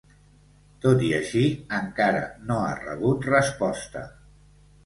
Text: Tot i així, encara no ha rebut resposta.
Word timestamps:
Tot 0.85 1.03
i 1.09 1.11
així, 1.17 1.43
encara 1.81 2.23
no 2.49 2.57
ha 2.71 2.75
rebut 2.81 3.29
resposta. 3.37 4.07